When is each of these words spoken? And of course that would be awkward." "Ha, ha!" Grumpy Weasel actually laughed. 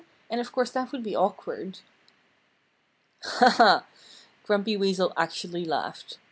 And 0.29 0.39
of 0.41 0.51
course 0.51 0.71
that 0.71 0.91
would 0.91 1.03
be 1.03 1.15
awkward." 1.15 1.81
"Ha, 3.23 3.49
ha!" 3.51 3.85
Grumpy 4.47 4.75
Weasel 4.75 5.13
actually 5.15 5.63
laughed. 5.63 6.17